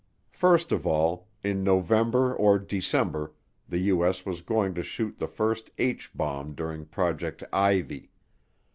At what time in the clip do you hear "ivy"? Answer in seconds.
7.53-8.09